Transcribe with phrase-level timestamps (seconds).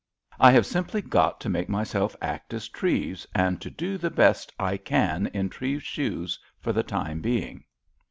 [0.39, 4.51] "I have simply got to make myself act as Treves, and to do the best
[4.57, 7.63] I can in Treves's shoes for the time being."